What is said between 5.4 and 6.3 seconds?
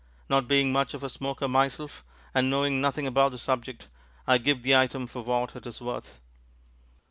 it is worth.